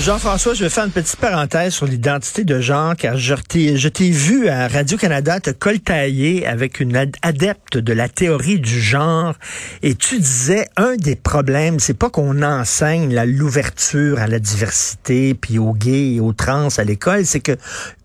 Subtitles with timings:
[0.00, 4.48] Jean-François, je vais faire une petite parenthèse sur l'identité de genre, car je t'ai, vu
[4.48, 9.34] à Radio-Canada te coltailler avec une adepte de la théorie du genre,
[9.82, 15.58] et tu disais, un des problèmes, c'est pas qu'on enseigne l'ouverture à la diversité, puis
[15.58, 17.56] aux gays et aux trans à l'école, c'est que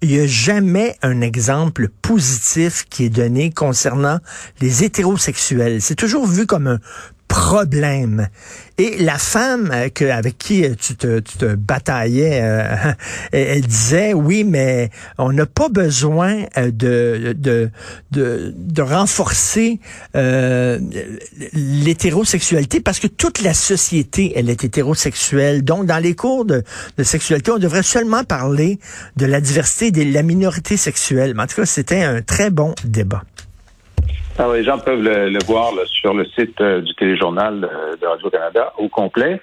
[0.01, 4.17] il y a jamais un exemple positif qui est donné concernant
[4.59, 5.81] les hétérosexuels.
[5.81, 6.79] C'est toujours vu comme un
[7.27, 8.27] problème.
[8.77, 12.93] Et la femme euh, que, avec qui euh, tu te, tu te bataillais, euh,
[13.31, 17.69] elle, disait, oui, mais on n'a pas besoin de, de,
[18.11, 19.79] de, de renforcer
[20.15, 20.79] euh,
[21.53, 25.63] l'hétérosexualité parce que toute la société, elle est hétérosexuelle.
[25.63, 26.63] Donc, dans les cours de,
[26.97, 28.79] de sexualité, on devrait seulement parler
[29.17, 31.33] de la diversité de la minorité sexuelle.
[31.35, 33.23] Mais en tout cas, c'était un très bon débat.
[34.39, 38.73] Ah les gens peuvent le, voir sur le site euh, du téléjournal euh, de Radio-Canada
[38.79, 39.39] au complet.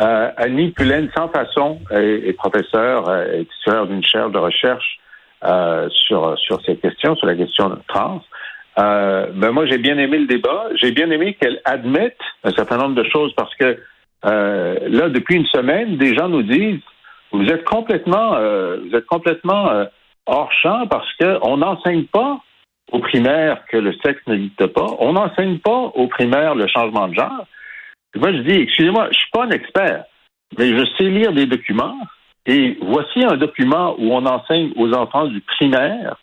[0.00, 4.98] Euh, Annie Pullen, sans façon, est, est professeure, est titulaire d'une chaire de recherche
[6.06, 8.22] sur, sur ces questions, sur la question trans.
[8.76, 10.68] ben moi, j'ai bien aimé le débat.
[10.76, 13.76] J'ai bien aimé qu'elle admette un certain nombre de choses parce que
[14.24, 16.80] là, depuis une semaine, des gens nous disent
[17.32, 19.84] vous êtes complètement, vous êtes complètement
[20.26, 22.40] hors champ parce qu'on n'enseigne pas
[22.90, 24.86] au primaire que le sexe n'existe pas.
[24.98, 27.46] On n'enseigne pas au primaire le changement de genre.
[28.16, 30.04] moi, je dis, excusez-moi, je suis pas un expert,
[30.58, 31.96] mais je sais lire des documents.
[32.46, 36.16] Et voici un document où on enseigne aux enfants du primaire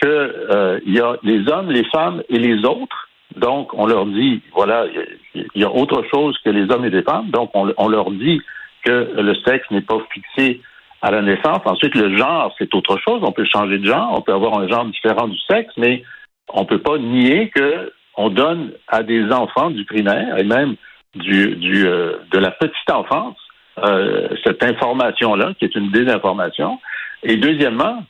[0.00, 3.08] qu'il euh, y a les hommes, les femmes et les autres.
[3.36, 4.86] Donc, on leur dit, voilà,
[5.34, 7.30] il y a autre chose que les hommes et les femmes.
[7.30, 8.40] Donc, on, on leur dit
[8.84, 10.60] que le sexe n'est pas fixé
[11.04, 11.60] à la naissance.
[11.66, 13.20] Ensuite, le genre, c'est autre chose.
[13.22, 16.02] On peut changer de genre, on peut avoir un genre différent du sexe, mais
[16.48, 20.76] on peut pas nier que on donne à des enfants du primaire et même
[21.14, 23.36] du, du euh, de la petite enfance
[23.78, 26.80] euh, cette information-là, qui est une désinformation.
[27.22, 28.02] Et deuxièmement,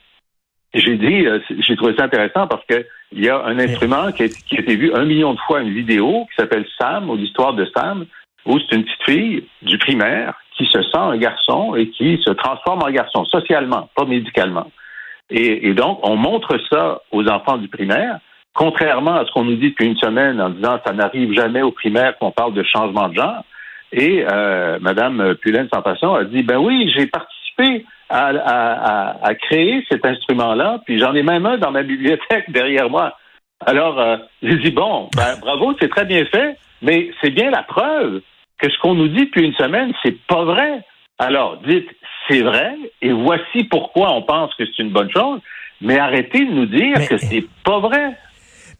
[0.72, 4.22] j'ai dit, euh, j'ai trouvé ça intéressant parce que il y a un instrument qui
[4.22, 7.16] a, qui a, été vu un million de fois, une vidéo qui s'appelle Sam, ou
[7.16, 8.06] l'histoire de Sam,
[8.46, 12.30] où c'est une petite fille du primaire qui se sent un garçon et qui se
[12.32, 14.70] transforme en garçon, socialement, pas médicalement.
[15.30, 18.18] Et, donc, on montre ça aux enfants du primaire,
[18.54, 21.70] contrairement à ce qu'on nous dit depuis une semaine en disant ça n'arrive jamais au
[21.70, 23.44] primaire qu'on parle de changement de genre.
[23.92, 29.34] Et euh, Madame Pullen, sans façon, a dit, ben oui, j'ai participé à, à, à,
[29.34, 33.16] créer cet instrument-là, puis j'en ai même un dans ma bibliothèque derrière moi.
[33.64, 37.62] Alors, euh, j'ai dit, bon, ben, bravo, c'est très bien fait, mais c'est bien la
[37.62, 38.20] preuve
[38.58, 40.82] que ce qu'on nous dit depuis une semaine, c'est pas vrai.
[41.18, 41.88] Alors, dites,
[42.28, 45.40] c'est vrai, et voici pourquoi on pense que c'est une bonne chose,
[45.80, 48.16] mais arrêtez de nous dire que c'est pas vrai.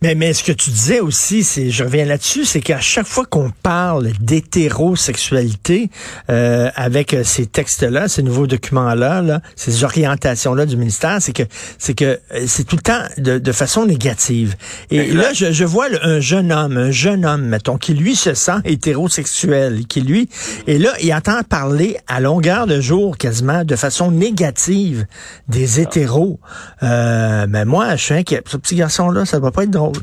[0.04, 3.24] Mais, mais ce que tu disais aussi, c'est, je reviens là-dessus, c'est qu'à chaque fois
[3.24, 5.88] qu'on parle d'hétérosexualité
[6.28, 11.44] euh, avec euh, ces textes-là, ces nouveaux documents-là, là, ces orientations-là du ministère, c'est que
[11.78, 14.56] c'est que euh, c'est tout le temps de, de façon négative.
[14.90, 18.34] Et là, je, je vois un jeune homme, un jeune homme, mettons, qui lui se
[18.34, 20.28] sent hétérosexuel, qui lui,
[20.66, 25.06] et là, il entend parler à longueur de jour, quasiment, de façon négative
[25.48, 26.40] des hétéros.
[26.82, 28.42] Euh, mais moi, je suis inquiet.
[28.46, 29.93] Ce petit garçon-là, ça va pas être drôle.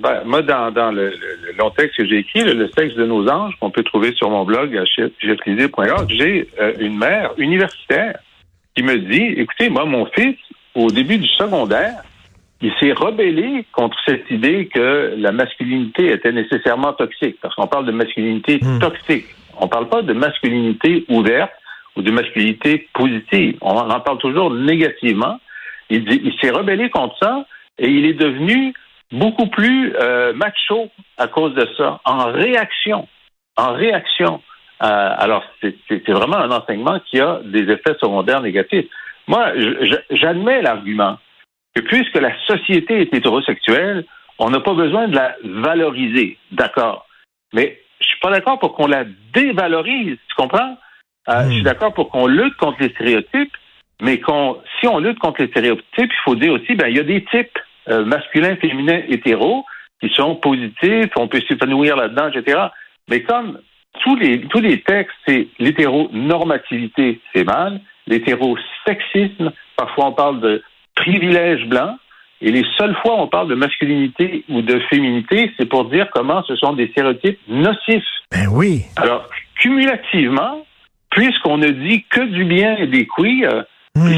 [0.00, 1.12] Ben, moi, dans, dans le,
[1.58, 4.44] long texte que j'ai écrit, le, texte de nos anges, qu'on peut trouver sur mon
[4.44, 4.84] blog à
[6.08, 8.18] j'ai euh, une mère universitaire
[8.76, 10.36] qui me dit, écoutez, moi, mon fils,
[10.74, 12.02] au début du secondaire,
[12.60, 17.86] il s'est rebellé contre cette idée que la masculinité était nécessairement toxique, parce qu'on parle
[17.86, 18.78] de masculinité hmm.
[18.78, 19.26] toxique.
[19.58, 21.52] On ne parle pas de masculinité ouverte
[21.96, 23.56] ou de masculinité positive.
[23.60, 25.40] On en parle toujours négativement.
[25.90, 27.44] Il, dit, il s'est rebellé contre ça
[27.78, 28.74] et il est devenu
[29.12, 33.08] beaucoup plus euh, macho à cause de ça, en réaction,
[33.56, 34.42] en réaction.
[34.82, 38.86] Euh, alors, c'est vraiment un enseignement qui a des effets secondaires négatifs.
[39.26, 39.52] Moi,
[40.10, 41.18] j'admets l'argument
[41.74, 44.04] que puisque la société est hétérosexuelle,
[44.38, 47.06] on n'a pas besoin de la valoriser, d'accord.
[47.52, 49.04] Mais je suis pas d'accord pour qu'on la
[49.34, 50.78] dévalorise, tu comprends?
[51.28, 51.64] Euh, je suis hmm.
[51.64, 53.56] d'accord pour qu'on lutte contre les stéréotypes,
[54.00, 57.00] mais qu'on, si on lutte contre les stéréotypes, il faut dire aussi, ben, il y
[57.00, 57.58] a des types.
[57.90, 59.64] Euh, masculin, féminin, hétéro,
[60.00, 62.58] qui sont positifs, on peut s'épanouir là-dedans, etc.
[63.08, 63.58] Mais comme
[64.02, 70.62] tous les, tous les textes, c'est l'hétéronormativité, c'est mal, l'hétérosexisme, parfois on parle de
[70.94, 71.96] privilège blanc,
[72.40, 76.08] et les seules fois où on parle de masculinité ou de féminité, c'est pour dire
[76.12, 78.04] comment ce sont des stéréotypes nocifs.
[78.30, 78.82] Ben oui.
[78.96, 79.28] Alors,
[79.60, 80.64] cumulativement,
[81.10, 83.64] puisqu'on ne dit que du bien des queers,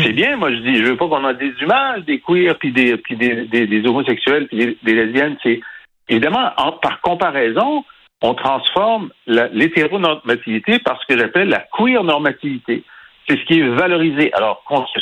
[0.02, 2.56] C'est bien, moi je dis, je veux pas qu'on en dise du mal des queers,
[2.58, 5.36] puis des, puis des, des, homosexuels, puis des, lesbiennes.
[5.42, 5.60] C'est
[6.08, 7.84] évidemment en, par comparaison,
[8.22, 12.84] on transforme l'hétéronormativité par ce que j'appelle la queer normativité.
[13.28, 14.32] C'est ce qui est valorisé.
[14.34, 15.00] Alors qu'on ne se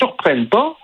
[0.00, 0.76] surprenne pas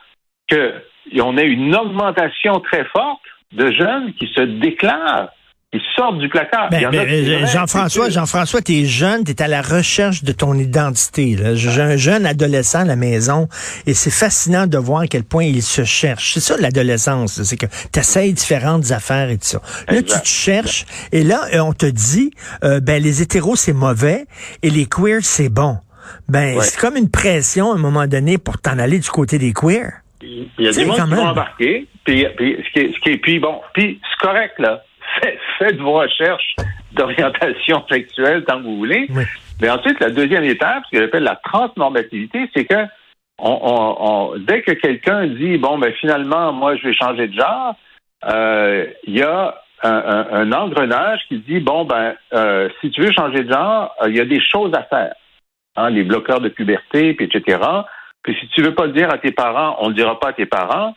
[0.51, 3.21] qu'on ait une augmentation très forte
[3.53, 5.29] de jeunes qui se déclarent,
[5.73, 6.71] qui sortent du placard.
[6.71, 8.09] Ben, ben, Jean-François.
[8.09, 11.37] Jean-François, t'es jeune, t'es à la recherche de ton identité.
[11.55, 13.49] J'ai un jeune adolescent à la maison
[13.87, 16.35] et c'est fascinant de voir à quel point il se cherche.
[16.35, 19.61] C'est ça l'adolescence, c'est que t'essayes différentes affaires et tout ça.
[19.89, 20.17] Là, Exact.
[20.17, 22.31] tu te cherches et là, euh, on te dit,
[22.63, 24.27] euh, ben les hétéros c'est mauvais
[24.63, 25.79] et les queers c'est bon.
[26.29, 26.65] Ben Ouais.
[26.65, 29.91] c'est comme une pression à un moment donné pour t'en aller du côté des queers.
[30.23, 31.89] Il y a monde quand qui vont embarquer.
[32.05, 34.81] Puis, puis, ce qui est, ce qui est- puis bon, puis c'est correct, là.
[35.59, 36.57] Faites, vos recherches
[36.93, 39.07] d'orientation sexuelle tant que vous voulez.
[39.11, 39.25] Oui.
[39.61, 42.85] Mais ensuite, la deuxième étape, ce que j'appelle la transnormativité, c'est que
[43.39, 43.97] on, on-
[44.35, 47.75] on- dès que quelqu'un dit, bon, ben finalement, moi, je vais changer de genre,
[48.27, 53.03] euh, il y a un, un- un engrenage qui dit, bon, ben, euh, si tu
[53.03, 55.15] veux changer de genre, euh, il y a des choses à faire.
[55.77, 57.59] Hein, les bloqueurs de puberté, puis etc.
[58.23, 60.29] Puis si tu veux pas le dire à tes parents, on ne le dira pas
[60.29, 60.95] à tes parents.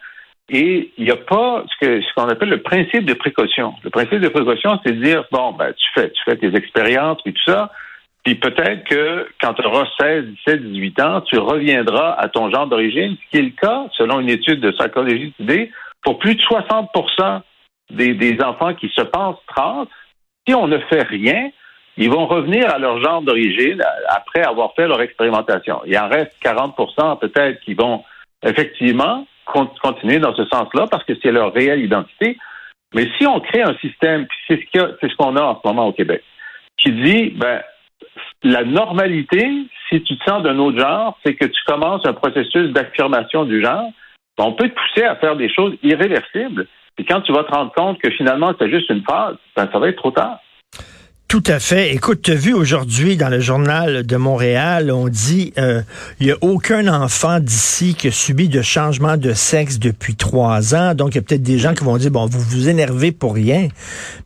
[0.50, 3.74] Et il n'y a pas ce ce qu'on appelle le principe de précaution.
[3.84, 7.20] Le principe de précaution, c'est de dire bon, ben tu fais, tu fais tes expériences
[7.26, 7.72] et tout ça.
[8.24, 12.68] Puis peut-être que quand tu auras 16, 17, 18 ans, tu reviendras à ton genre
[12.68, 15.72] d'origine, ce qui est le cas, selon une étude de psychologie d'idées,
[16.04, 16.90] pour plus de 60
[17.92, 19.88] des, des enfants qui se pensent trans.
[20.48, 21.50] Si on ne fait rien,
[21.98, 25.82] ils vont revenir à leur genre d'origine après avoir fait leur expérimentation.
[25.86, 28.04] Il en reste 40% peut-être qui vont
[28.44, 29.26] effectivement
[29.82, 32.38] continuer dans ce sens-là parce que c'est leur réelle identité.
[32.94, 35.88] Mais si on crée un système, c'est ce y a- qu'on a en ce moment
[35.88, 36.24] au Québec,
[36.78, 37.62] qui dit ben
[38.44, 39.48] la normalité,
[39.90, 43.62] si tu te sens d'un autre genre, c'est que tu commences un processus d'affirmation du
[43.62, 43.92] genre.
[44.38, 46.68] Ben, on peut te pousser à faire des choses irréversibles.
[46.98, 49.80] Et quand tu vas te rendre compte que finalement c'est juste une phase, ben, ça
[49.80, 50.40] va être trop tard.
[51.30, 51.94] Tout à fait.
[51.94, 55.84] Écoute, tu as vu aujourd'hui dans le journal de Montréal, on dit euh,
[56.20, 60.74] il y a aucun enfant d'ici qui a subi de changement de sexe depuis trois
[60.74, 60.96] ans.
[60.96, 63.36] Donc, il y a peut-être des gens qui vont dire bon, vous vous énervez pour
[63.36, 63.68] rien.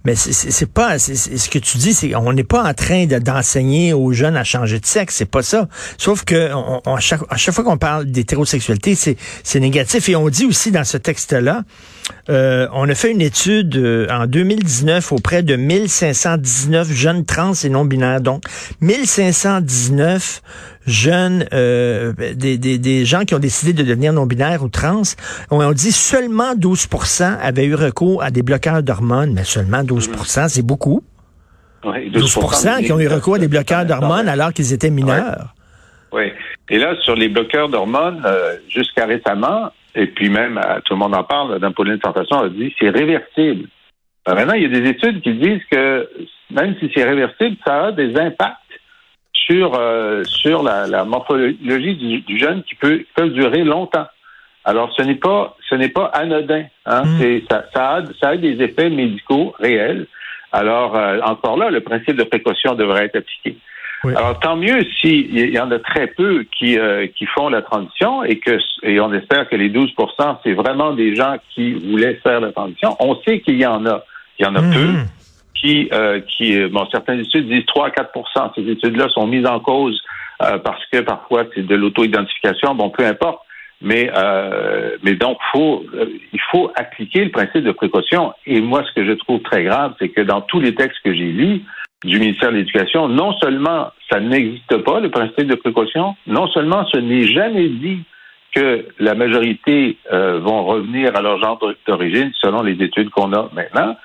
[0.06, 3.92] Mais c'est- pas ce que tu dis, c'est on n'est pas en train de- d'enseigner
[3.92, 5.16] aux jeunes à changer de sexe.
[5.16, 5.68] C'est pas ça.
[5.98, 6.52] Sauf que
[7.00, 10.08] chaque, à chaque fois qu'on parle d'hétérosexualité, c'est négatif.
[10.08, 11.64] Et on dit aussi dans ce texte-là,
[12.30, 17.70] euh, on a fait une étude euh, en 2019 auprès de 1519 jeunes trans et
[17.70, 18.22] non binaires.
[18.22, 18.44] Donc,
[18.82, 20.42] 1519
[20.86, 25.02] jeunes, euh, des, des, des gens qui ont décidé de devenir non binaires ou trans.
[25.52, 30.50] On, on dit seulement 12% avaient eu recours à des bloqueurs d'hormones, mais seulement 12%
[30.50, 31.04] c'est beaucoup.
[31.86, 35.54] Oui, 12% qui ont eu recours à des bloqueurs d'hormones alors qu'ils étaient mineurs.
[36.14, 36.32] Oui.
[36.70, 41.00] Et là, sur les bloqueurs d'hormones, euh, jusqu'à récemment, et puis même, euh, tout le
[41.00, 43.68] monde en parle, Mme Pauline Tentation a dit c'est réversible.
[44.28, 46.08] Euh, maintenant, il y a des études qui disent que
[46.54, 48.58] même si c'est réversible, ça a des impacts
[49.34, 54.08] sur, euh, sur la, la morphologie du, du jeune qui peut, qui peuvent durer longtemps.
[54.66, 56.64] Alors, ce n'est pas, ce n'est pas anodin.
[56.86, 57.04] Hein?
[57.04, 57.18] Mm.
[57.20, 60.08] C'est, ça, ça, a, ça a des effets médicaux réels.
[60.52, 63.58] Alors, euh, encore là, le principe de précaution devrait être appliqué.
[64.06, 64.14] Oui.
[64.16, 68.24] Alors, tant mieux s'il y en a très peu qui, euh, qui font la transition
[68.24, 72.42] et que et on espère que les 12% c'est vraiment des gens qui voulaient faire
[72.42, 72.98] la transition.
[73.00, 74.04] On sait qu'il y en a.
[74.40, 75.06] Il y en a peu Mhm.
[75.64, 79.46] Qui, euh, qui euh, bon, certaines études disent 3 à 4 Ces études-là sont mises
[79.46, 80.02] en cause
[80.42, 83.40] euh, parce que parfois c'est de l'auto-identification, bon, peu importe.
[83.82, 88.34] Mais, euh, mais donc, faut, euh, il faut appliquer le principe de précaution.
[88.46, 91.14] Et moi, ce que je trouve très grave, c'est que dans tous les textes que
[91.14, 91.62] j'ai lus
[92.06, 96.86] du ministère de l'Éducation, non seulement ça n'existe pas, le principe de précaution, non seulement
[96.94, 98.04] ce n'est jamais dit
[98.56, 103.50] que la majorité euh, vont revenir à leur genre d'origine selon les études qu'on a
[103.54, 103.98] maintenant,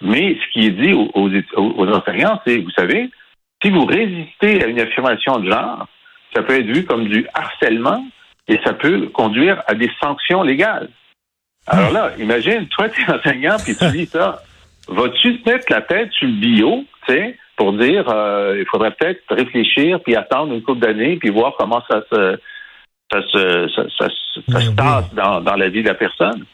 [0.00, 3.10] mais ce qui est dit aux, aux, aux enseignants, c'est, vous savez,
[3.62, 5.86] si vous résistez à une affirmation de genre,
[6.34, 8.04] ça peut être vu comme du harcèlement
[8.48, 10.88] et ça peut conduire à des sanctions légales.
[11.66, 14.42] Alors là, imagine, toi, tu es enseignant, puis tu dis ça.
[14.88, 18.90] Vas-tu te mettre la tête sur le bio, tu sais, pour dire, euh, il faudrait
[18.92, 22.38] peut-être réfléchir, puis attendre une couple d'années, puis voir comment ça se,
[23.12, 24.74] ça se, ça, ça, ça Ben se oui.
[24.74, 26.44] passe dans, dans la vie de la personne?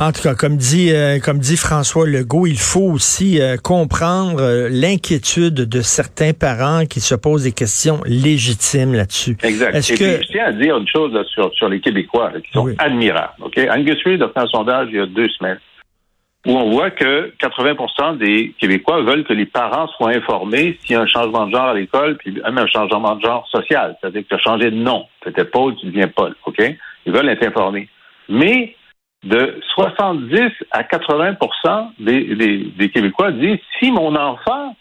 [0.00, 4.40] En tout cas, comme dit, euh, comme dit François Legault, il faut aussi euh, comprendre
[4.40, 9.36] euh, l'inquiétude de certains parents qui se posent des questions légitimes là-dessus.
[9.42, 9.74] Exact.
[9.74, 12.30] Est-ce Et que- puis, je tiens à dire une chose là, sur, sur les Québécois
[12.32, 12.74] là, qui sont Oui.
[12.78, 13.32] admirables.
[13.40, 13.58] ok?
[13.70, 15.58] Angus Reid a fait un sondage il y a deux semaines.
[16.46, 20.94] où on voit que 80 des Québécois veulent que les parents soient informés s'il y
[20.94, 23.96] a un changement de genre à l'école, puis même un changement de genre social.
[24.00, 25.04] C'est-à-dire que tu as changé de nom.
[25.22, 26.36] Tu étais Paul, tu deviens Paul.
[26.46, 26.62] OK?
[27.04, 27.88] Ils veulent être informés.
[28.28, 28.76] Mais
[29.24, 31.36] de 70 à 80
[31.98, 34.76] des, des, des Québécois disent si mon enfant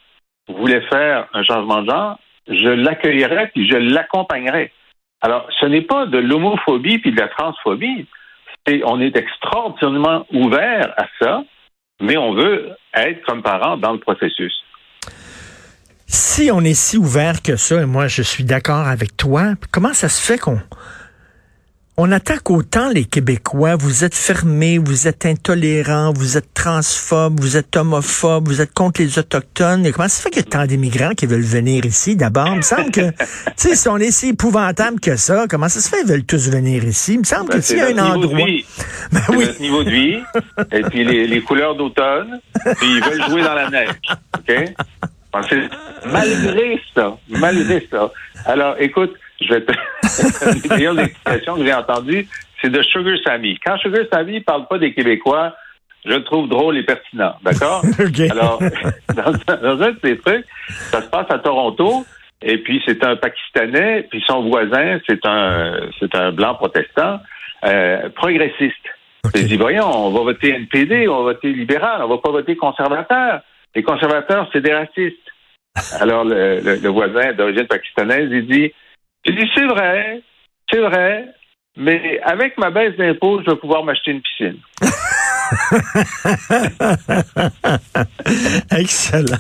[0.48, 4.72] voulait faire un changement de genre, je l'accueillerais puis je l'accompagnerais.
[5.22, 8.06] Alors, ce n'est pas de l'homophobie puis de la transphobie.
[8.86, 11.44] on est extraordinairement ouvert à ça,
[12.01, 14.53] mais on veut être comme parent dans le processus.
[16.06, 19.94] Si on est si ouvert que ça, et moi je suis d'accord avec toi, comment
[19.94, 20.60] ça se fait qu'on
[21.99, 23.75] on attaque autant les Québécois.
[23.75, 29.01] Vous êtes fermés, vous êtes intolérants, vous êtes transphobes, vous êtes homophobes, vous êtes contre
[29.01, 29.83] les Autochtones.
[29.83, 32.15] Et comment ça fait qu'il y a tant d'immigrants qui veulent venir ici?
[32.15, 32.49] D'abord?
[32.49, 33.17] Il me semble que, tu
[33.55, 36.51] sais, si on est si épouvantable que ça, comment ça se fait qu'ils veulent tous
[36.51, 37.15] venir ici?
[37.15, 38.37] Il me semble que ben, s'il y a un endroit...
[39.11, 39.45] Ben oui.
[39.45, 40.19] Notre niveau de vie,
[40.71, 42.41] et puis les, les couleurs d'automne,
[42.77, 43.89] puis ils veulent jouer dans la neige.
[44.37, 44.73] OK?
[46.11, 48.11] Malgré ça, malgré ça.
[48.45, 49.74] Alors, écoute, je vais te...
[50.84, 52.27] Une expression que j'ai entendue,
[52.62, 53.60] c'est de Sugar Sammy.
[53.63, 55.53] Quand Sugar Sammy parle pas des Québécois,
[56.06, 57.84] je le trouve drôle et pertinent, d'accord?
[58.32, 58.60] Alors,
[59.15, 60.46] dans, un de ces trucs,
[60.91, 62.06] ça se passe à Toronto,
[62.41, 67.20] et puis c'est un Pakistanais, puis son voisin, c'est un c'est un blanc protestant,
[67.65, 68.75] euh, progressiste.
[69.25, 69.44] Okay.
[69.44, 73.41] dit, voyons, on va voter NPD, on va voter libéral, on va pas voter conservateur.
[73.75, 75.17] Les conservateurs, c'est des racistes.
[76.00, 78.72] Alors, le, le voisin d'origine pakistanaise, il dit,
[79.27, 80.22] j'ai dit, c'est vrai,
[80.72, 81.25] c'est vrai,
[81.75, 84.57] mais avec ma baisse d'impôts, je vais pouvoir m'acheter une piscine.
[88.77, 89.38] Excellent.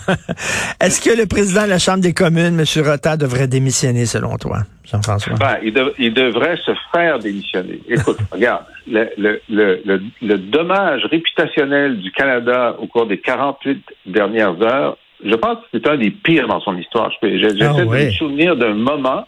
[0.79, 2.65] Est-ce que le président de la Chambre des communes, M.
[2.85, 5.33] Rota, devrait démissionner selon toi, Jean-François?
[5.33, 7.81] Ben, il, devrait se faire démissionner.
[7.89, 14.61] Écoute, regarde, le, le, le, le, dommage réputationnel du Canada au cours des 48 dernières
[14.61, 17.11] heures, je pense que c'est un des pires dans son histoire.
[17.21, 19.25] J'essaie ah, de me souvenir d'un moment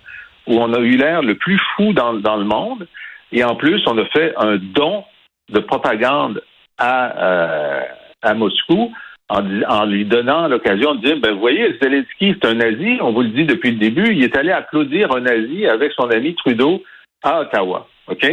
[0.50, 2.88] où on a eu l'air le plus fou dans, dans le monde.
[3.32, 5.06] Et en plus, on a fait un don
[5.50, 6.41] de propagande
[6.77, 7.84] à, euh,
[8.24, 8.91] à Moscou
[9.29, 13.12] en, en, lui donnant l'occasion de dire, ben, vous voyez, Zelensky, c'est un nazi, on
[13.12, 16.34] vous le dit depuis le début, il est allé applaudir un nazi avec son ami
[16.36, 16.84] Trudeau
[17.24, 17.88] à Ottawa.
[18.08, 18.25] OK?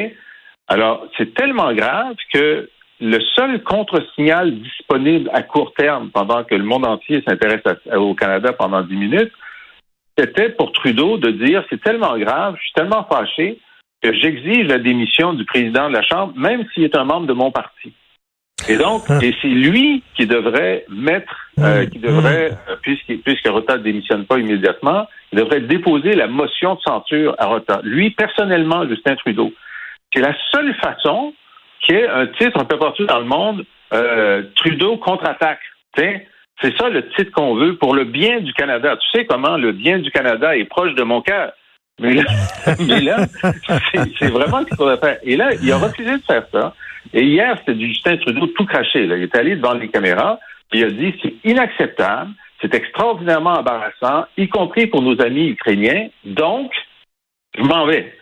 [0.69, 2.69] Alors, c'est tellement grave que
[3.01, 7.63] le seul contre-signal disponible à court terme pendant que le monde entier s'intéresse
[7.95, 9.33] au Canada pendant dix minutes,
[10.17, 13.59] c'était pour Trudeau de dire c'est tellement grave, je suis tellement fâché
[14.03, 17.33] que j'exige la démission du président de la Chambre, même s'il est un membre de
[17.33, 17.93] mon parti.
[18.69, 19.19] Et donc, ah.
[19.23, 21.91] et c'est lui qui devrait mettre, euh, mmh.
[21.91, 22.71] qui devrait, mmh.
[22.71, 27.35] euh, puisque, puisque Rota ne démissionne pas immédiatement, il devrait déposer la motion de censure
[27.39, 27.81] à Rota.
[27.85, 29.53] Lui, personnellement, Justin Trudeau.
[30.13, 31.33] C'est la seule façon
[31.83, 35.61] qu'il y ait un titre un peu partout dans le monde, euh, Trudeau contre-attaque.
[36.61, 38.97] C'est ça le titre qu'on veut pour le bien du Canada.
[38.97, 41.53] Tu sais comment le bien du Canada est proche de mon cœur.
[41.99, 42.25] Mais là,
[44.19, 45.19] c'est vraiment ce qu'il faudrait faire.
[45.23, 46.75] Et là, il a refusé de faire ça.
[47.13, 49.05] Et hier, c'était du Justin Trudeau tout craché.
[49.05, 50.39] Il est allé devant les caméras,
[50.73, 56.09] et il a dit c'est inacceptable, c'est extraordinairement embarrassant, y compris pour nos amis ukrainiens.
[56.25, 56.73] Donc,
[57.57, 58.15] je m'en vais.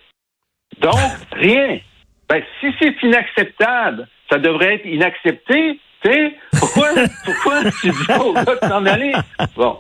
[0.81, 0.95] Donc,
[1.33, 1.79] rien.
[2.29, 5.79] Ben, si c'est inacceptable, ça devrait être inaccepté
[6.59, 6.89] pourquoi,
[7.25, 8.35] pourquoi tu dis pas au
[8.69, 9.13] s'en aller?
[9.57, 9.77] Bon.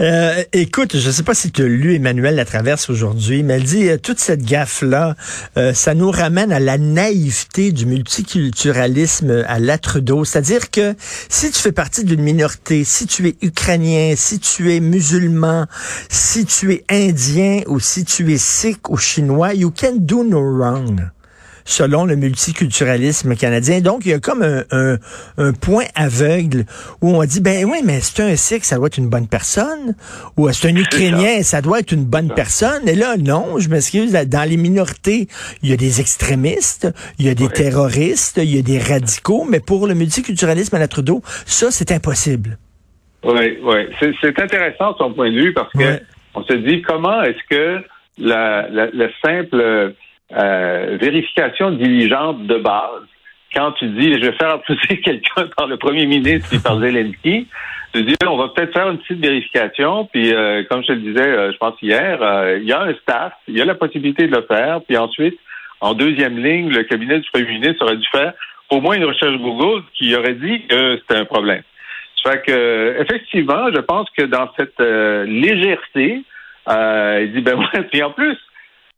[0.00, 3.62] Euh, écoute, je ne sais pas si tu as lu Emmanuel Latraverse aujourd'hui, mais elle
[3.62, 5.14] dit euh, toute cette gaffe-là,
[5.56, 10.24] euh, ça nous ramène à la naïveté du multiculturalisme à la Trudeau.
[10.24, 10.94] C'est-à-dire que
[11.28, 15.66] si tu fais partie d'une minorité, si tu es ukrainien, si tu es musulman,
[16.08, 20.40] si tu es indien ou si tu es sikh ou chinois, you can do no
[20.40, 21.13] wrong
[21.64, 23.80] selon le multiculturalisme canadien.
[23.80, 24.98] Donc, il y a comme un,
[25.38, 26.64] un, point aveugle
[27.00, 29.94] où on dit, ben oui, mais c'est un Sikh, ça doit être une bonne personne,
[30.36, 32.86] ou c'est un Ukrainien, ça doit être une bonne personne.
[32.88, 35.28] Et là, non, je m'excuse, dans les minorités,
[35.62, 39.46] il y a des extrémistes, il y a des terroristes, il y a des radicaux,
[39.48, 42.58] mais pour le multiculturalisme à la Trudeau, ça, c'est impossible.
[43.24, 44.10] Oui, oui.
[44.20, 46.00] C'est intéressant son point de vue parce que
[46.34, 47.82] on se dit comment est-ce que
[48.18, 49.94] la, la, la simple
[50.32, 53.02] euh, vérification diligente de base.
[53.54, 57.46] Quand tu dis, je vais faire applaudir quelqu'un par le premier ministre et par Zelensky,
[57.92, 60.06] tu dis, on va peut-être faire une petite vérification.
[60.06, 62.18] Puis, euh, comme je te le disais, euh, je pense hier,
[62.56, 64.80] il y a un staff, il y a la possibilité de le faire.
[64.82, 65.38] Puis ensuite,
[65.80, 68.32] en deuxième ligne, le cabinet du premier ministre aurait dû faire
[68.70, 71.62] au moins une recherche Google qui aurait dit que c'était un problème.
[72.26, 76.22] Fait que, effectivement, je pense que dans cette légèreté,
[76.66, 78.38] il dit, ben ouais, puis en plus,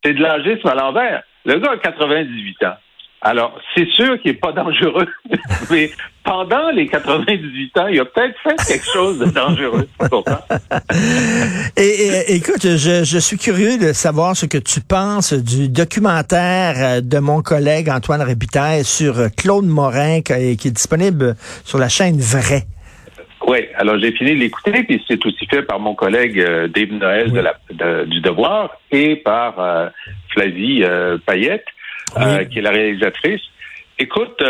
[0.06, 1.22] c'est de l'âgisme à l'envers.
[1.44, 2.74] Le gars a 98 ans.
[3.22, 5.08] Alors, c'est sûr qu'il n'est pas dangereux,
[5.70, 5.90] mais
[6.22, 9.88] pendant les 98 ans, il a peut-être fait quelque chose de dangereux.
[11.76, 17.42] et, écoute, je, suis curieux de savoir ce que tu penses du documentaire de mon
[17.42, 21.34] collègue Antoine Rébitaille sur Claude Morin qui est disponible
[21.64, 22.66] sur la chaîne Vrai.
[23.44, 26.92] Oui, alors j'ai fini de l'écouter, puis c'est aussi fait par mon collègue euh, Dave
[26.92, 29.88] Noël de la, du Devoir et par euh,
[30.30, 31.66] Flavie euh, Payette,
[32.50, 33.42] qui est la réalisatrice.
[33.98, 34.42] Écoute,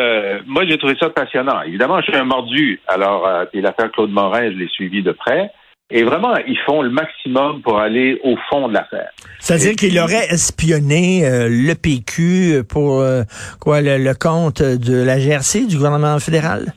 [0.47, 1.63] moi j'ai trouvé ça passionnant.
[1.63, 2.81] Évidemment, je suis un mordu.
[2.89, 5.51] Alors, l'affaire Claude Morin, je l'ai suivi de près.
[5.89, 9.09] Et vraiment, ils font le maximum pour aller au fond de l'affaire.
[9.39, 13.05] C'est-à-dire qu'il aurait espionné le PQ pour
[13.61, 16.73] quoi le, le compte de la GRC, du gouvernement fédéral?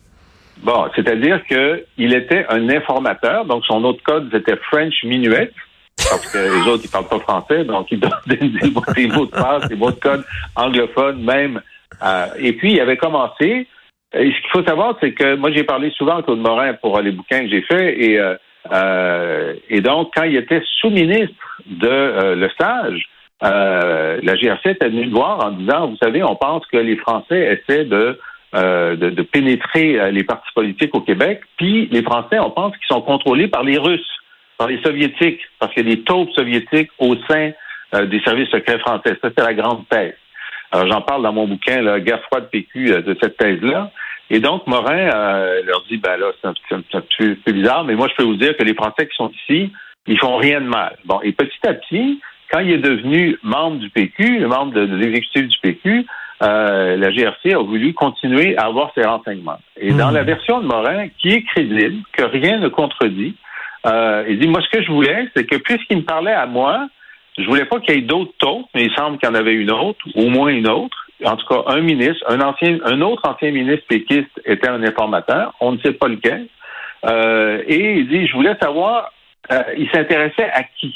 [0.62, 5.52] Bon, c'est-à-dire qu'il était un informateur, donc son autre code c'était French Minuet,
[5.96, 9.68] parce que les autres ils parlent pas français, donc ils donnent des, mots de passe,
[9.70, 10.26] des mots de code
[10.56, 11.62] anglophones même.
[12.04, 13.68] Euh, et puis il avait commencé.
[14.14, 17.00] Et ce qu'il faut savoir, c'est que moi j'ai parlé souvent à Claude Morin pour
[17.00, 18.36] les bouquins que j'ai faits et euh,
[18.74, 23.08] euh, et donc quand il était sous-ministre de le sage,
[23.42, 27.62] la GRC était venue le voir en disant, vous savez, on pense que les Français
[27.62, 28.20] essaient de
[28.56, 31.42] euh, de, pénétrer euh, les partis politiques au Québec.
[31.58, 34.18] Puis les Français, on pense qu'ils sont contrôlés par les Russes,
[34.58, 37.52] par les Soviétiques, parce qu'il y a des taupes soviétiques au sein
[37.94, 39.20] euh, des services secrets français.
[39.22, 40.16] Ça, c'est la grande thèse.
[40.72, 43.92] Alors, j'en parle dans mon bouquin, là, Guerre froide PQ, de cette thèse-là.
[44.32, 45.10] Et donc, Morin
[45.66, 48.64] leur dit, ben là, c'est un, peu, bizarre, mais moi, je peux vous dire que
[48.64, 49.72] les Français qui sont ici,
[50.08, 50.98] ils font rien de mal.
[51.06, 52.20] Bon, et petit à petit,
[52.52, 56.06] quand il est devenu membre du PQ, membre de l'exécutif du PQ,
[56.42, 59.60] euh, la GRC a voulu continuer à avoir ces renseignements.
[59.78, 60.16] Et dans hmm.
[60.16, 63.36] la version de Morin, qui est crédible, que rien ne contredit,
[63.86, 66.88] euh, il dit, moi, ce que je voulais, c'est que puisqu'il me parlait à moi,
[67.38, 69.54] je voulais pas qu'il y ait d'autres taupes, mais il semble qu'il y en avait
[69.54, 70.98] une autre, au moins une autre.
[71.24, 75.54] En tout cas, un ministre, un ancien, un autre ancien ministre péquiste était un informateur,
[75.60, 76.48] on ne sait pas lequel.
[77.06, 79.12] Euh, et il dit, je voulais savoir,
[79.52, 80.96] euh, il s'intéressait à qui?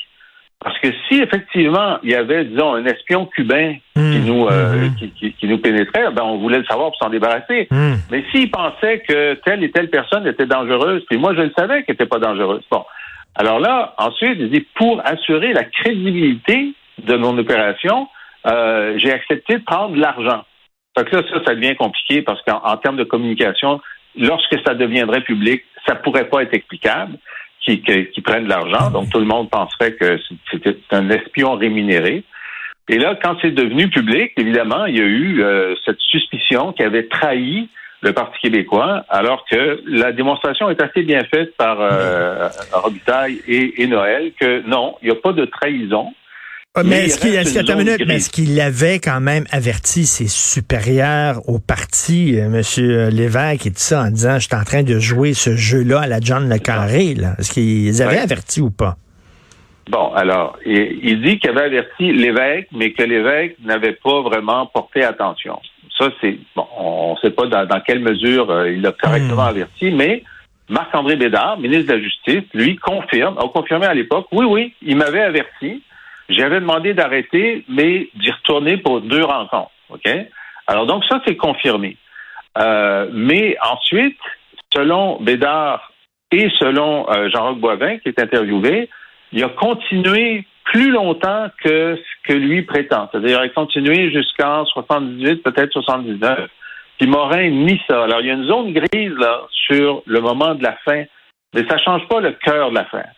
[0.64, 4.26] Parce que si effectivement il y avait, disons, un espion cubain qui hmm.
[4.26, 4.96] nous euh, hmm.
[4.96, 7.68] qui, qui, nous pénétrait, ben on voulait le savoir pour s'en débarrasser.
[7.70, 7.96] Hmm.
[8.12, 11.84] Mais s'il pensait que telle et telle personne était dangereuse, puis moi je le savais
[11.84, 12.64] qu'elle n'était pas dangereuse.
[12.72, 12.84] Bon.
[13.36, 18.08] Alors là, ensuite, il dit pour assurer la crédibilité de mon opération,
[18.48, 20.44] euh, j'ai accepté de prendre de l'argent.
[20.98, 23.82] Fait que là, ça, ça devient compliqué parce qu'en termes de communication,
[24.16, 27.18] lorsque ça deviendrait public, ça pourrait pas être explicable
[27.64, 28.92] qui, qui, prennent de l'argent.
[28.92, 30.20] Donc, tout le monde penserait que
[30.52, 32.24] c'était un espion rémunéré.
[32.90, 36.86] Et là, quand c'est devenu public, évidemment, il y a eu euh, cette suspicion qu'il
[36.86, 37.70] avait trahi
[38.02, 43.88] le Parti québécois, alors que la démonstration est assez bien faite par euh, Robitaille et
[43.88, 46.14] Noël que non, il n'y a pas de trahison.
[46.84, 53.10] Mais est-ce qu'il est qu'il avait quand même averti ses supérieurs au parti, euh, M.
[53.12, 56.08] Lévesque et tout ça, en disant je suis en train de jouer ce jeu-là à
[56.08, 57.36] la John Le Carré, là?
[57.38, 58.96] Est-ce qu'ils avaient averti ou pas?
[59.92, 65.04] Bon, alors, il, dit qu'il avait averti l'évêque, mais que l'évêque n'avait pas vraiment porté
[65.04, 65.60] attention.
[65.96, 69.50] Ça, c'est bon, on ne sait pas dans, quelle mesure euh, il l'a correctement hmm.
[69.50, 70.24] averti, mais
[70.70, 74.96] Marc-André Bédard, ministre de la Justice, lui confirme, a confirmé à l'époque, oui, oui, il
[74.96, 75.84] m'avait averti.
[76.34, 79.72] J'avais demandé d'arrêter, mais d'y retourner pour deux rencontres.
[79.90, 80.10] OK?
[80.68, 81.98] Alors, donc, ça, c'est confirmé.
[82.58, 84.20] Euh, mais ensuite,
[84.74, 85.92] selon Bédard
[86.32, 88.90] et selon euh, Jean-Roch Boivin, qui est interviewé,
[89.32, 93.10] il a continué plus longtemps que ce que lui prétend.
[93.12, 96.50] C'est-à-dire, il a continué jusqu'en 78, peut-être 79.
[97.00, 98.04] Puis Morin nie ça.
[98.04, 99.18] Alors, il y a une zone grise
[99.68, 101.04] sur le moment de la fin,
[101.54, 103.12] mais ça change pas le cœur de l'affaire.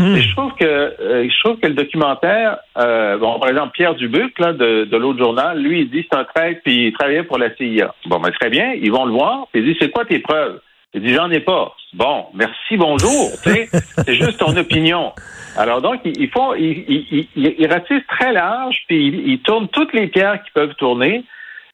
[0.00, 0.16] Hmm.
[0.16, 4.38] je trouve que euh, je trouve que le documentaire, euh, bon, par exemple, Pierre Dubuc,
[4.38, 7.36] là, de, de l'autre journal, lui, il dit c'est un traître, puis il travaillait pour
[7.36, 7.94] la CIA.
[8.06, 10.58] Bon, ben très bien, ils vont le voir, puis il dit c'est quoi tes preuves?
[10.94, 11.76] Il dit j'en ai pas.
[11.92, 13.28] Bon, merci, bonjour.
[13.44, 15.12] c'est juste ton opinion.
[15.58, 20.06] Alors donc, il, faut, il, il, il, ratisse très large, puis il, tourne toutes les
[20.06, 21.24] pierres qui peuvent tourner.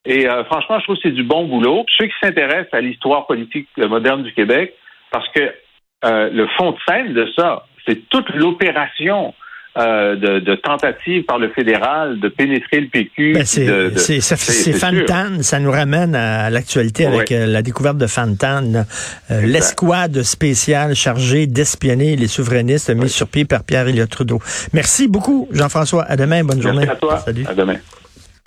[0.04, 1.84] Et euh, franchement, je trouve que c'est du bon boulot.
[1.84, 4.74] Puis ceux qui s'intéressent à l'histoire politique moderne du Québec,
[5.12, 5.52] parce que
[6.02, 9.34] le fond de scène de ça, c'est toute l'opération
[9.78, 13.34] euh, de, tentative par le fédéral de pénétrer le PQ.
[13.34, 18.72] Ben c'est Fantan, ça nous ramène à l'actualité avec euh, la découverte de Fantan,
[19.30, 24.40] euh, l'escouade spéciale chargée d'espionner les souverainistes mis sur pied par Pierre Elliott Trudeau.
[24.72, 26.04] Merci beaucoup, Jean-François.
[26.04, 26.86] À demain, bonne journée.
[26.86, 27.18] Merci à toi.
[27.18, 27.44] Salut.
[27.46, 27.76] À demain.